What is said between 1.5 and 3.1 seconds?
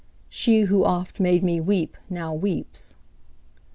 weep Now weeps.